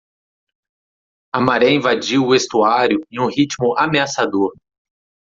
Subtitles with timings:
[1.35, 4.51] A maré invadiu o estuário em um ritmo ameaçador.